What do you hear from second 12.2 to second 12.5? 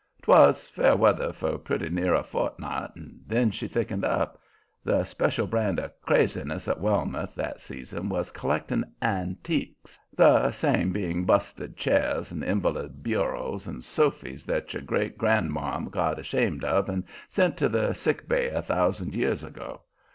and